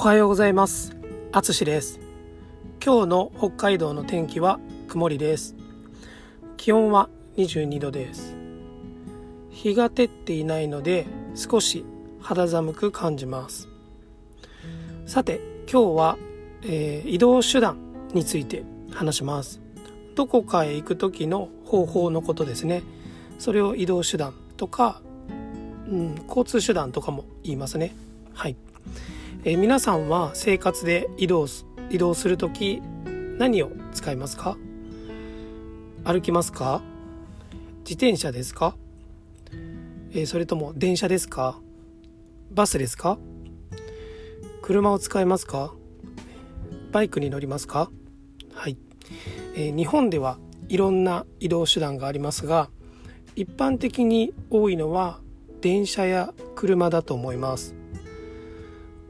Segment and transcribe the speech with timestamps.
[0.00, 0.96] はようございます。
[1.32, 1.98] あつしです。
[2.80, 5.56] 今日の北海道の天気は曇りです。
[6.56, 8.36] 気温は22度です。
[9.50, 11.04] 日が照っていないので
[11.34, 11.84] 少し
[12.20, 13.66] 肌寒く感じます。
[15.04, 16.16] さて今日は、
[16.62, 17.76] えー、移動手段
[18.14, 18.62] について
[18.92, 19.60] 話します。
[20.14, 22.84] どこかへ行く時の方法のことですね。
[23.40, 25.02] それを移動手段とか、
[25.88, 27.96] うん、交通手段とかも言いますね。
[28.32, 28.54] はい、
[29.44, 32.82] えー、皆さんは生活で移動す移動する時
[33.38, 34.58] 何を使いますか？
[36.04, 36.82] 歩きますか？
[37.80, 38.76] 自転車ですか、
[40.10, 41.60] えー、それとも電車ですか？
[42.50, 43.16] バスですか？
[44.60, 45.72] 車を使いますか？
[46.90, 47.90] バイクに乗りますか？
[48.52, 48.76] はい、
[49.54, 52.70] えー、日本ではいろんな移動手段がありますが
[53.36, 55.20] 一般的に多いのは
[55.60, 57.76] 電車や車だと思います。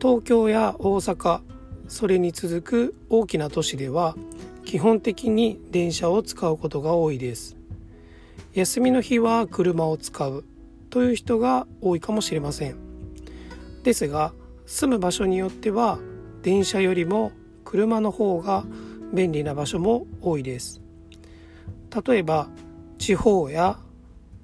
[0.00, 1.40] 東京や大阪
[1.88, 4.14] それに続く大きな都市では
[4.64, 7.56] 基本的に電車を使うことが多いです。
[8.54, 10.44] 休みの日は車を使う
[10.90, 12.76] という人が多いかもしれません。
[13.82, 14.32] ですが
[14.66, 15.98] 住む場所によっては
[16.42, 17.32] 電車よりも
[17.64, 18.64] 車の方が
[19.12, 20.80] 便利な場所も多いです。
[22.06, 22.48] 例えば
[22.98, 23.78] 地方や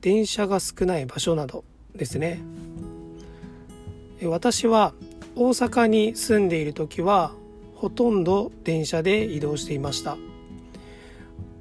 [0.00, 2.42] 電車が少ない場所などですね。
[4.22, 4.94] 私は
[5.36, 7.32] 大阪に住んでいる時は
[7.74, 10.16] ほとんど電車で移動していました。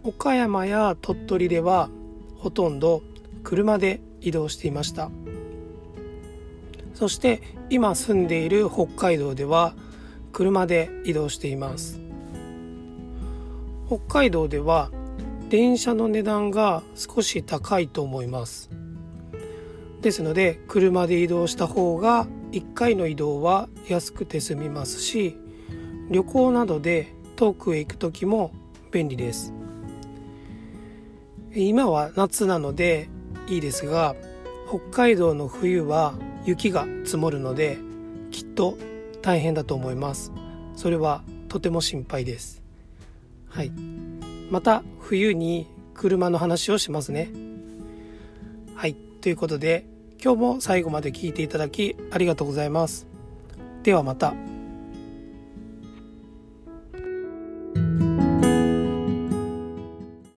[0.04, 1.90] 岡山や鳥取では
[2.38, 3.02] ほとんど
[3.44, 5.10] 車で移動していました。
[6.94, 9.74] そして今住んでいる北海道では
[10.32, 12.00] 車で移動しています。
[13.88, 14.92] 北海道では
[15.50, 18.70] 電車の値段が少し高いと思います。
[20.02, 25.36] ですので車で移動した方が1回の移動は安くて済みますし
[26.10, 28.52] 旅行などで遠くへ行く時も
[28.92, 29.54] 便利です。
[31.56, 33.10] 今は夏なので
[33.48, 34.16] いいですが
[34.68, 36.14] 北海道の冬は
[36.46, 37.78] 雪が積もるので
[38.32, 38.78] きっと
[39.22, 40.32] 大変だと思います。
[40.76, 42.62] それはとても心配です。
[43.48, 43.72] はい。
[44.52, 47.30] また冬に車の話をしますね。
[48.76, 48.96] はい。
[49.22, 49.86] ということで
[50.24, 53.06] 今日も最後まで聞いていただきありがとうございます
[53.84, 54.53] ではまた。